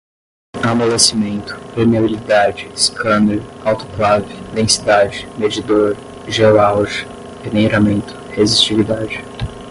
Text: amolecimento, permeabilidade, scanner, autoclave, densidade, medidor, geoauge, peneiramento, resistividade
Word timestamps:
amolecimento, 0.63 1.55
permeabilidade, 1.75 2.67
scanner, 2.75 3.39
autoclave, 3.63 4.33
densidade, 4.51 5.27
medidor, 5.37 5.95
geoauge, 6.27 7.05
peneiramento, 7.43 8.15
resistividade 8.35 9.23